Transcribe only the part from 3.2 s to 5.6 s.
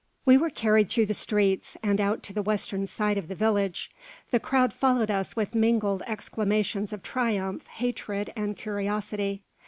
the village. The crowd followed us with